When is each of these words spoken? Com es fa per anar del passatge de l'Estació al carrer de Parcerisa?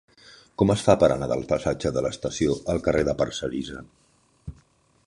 Com 0.61 0.71
es 0.73 0.85
fa 0.87 0.95
per 1.03 1.09
anar 1.15 1.27
del 1.31 1.45
passatge 1.51 1.91
de 1.99 2.03
l'Estació 2.07 2.57
al 2.75 2.83
carrer 2.89 3.05
de 3.11 3.17
Parcerisa? 3.21 3.87